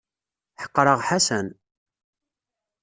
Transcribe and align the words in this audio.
Ḥeqreɣ 0.61 0.99
Ḥasan. 1.07 1.47